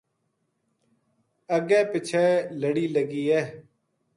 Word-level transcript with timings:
اگے 1.55 1.81
پچھے 1.91 2.25
لڑی 2.61 2.85
لگی 2.95 3.23
ہے 3.31 3.41